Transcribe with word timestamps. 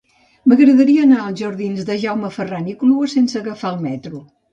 M'agradaria 0.51 1.01
anar 1.07 1.19
als 1.23 1.37
jardins 1.41 1.83
de 1.89 1.97
Jaume 2.05 2.31
Ferran 2.37 2.71
i 2.73 2.75
Clua 2.79 3.11
sense 3.13 3.37
agafar 3.41 3.73
el 3.75 3.85
metro. 3.85 4.23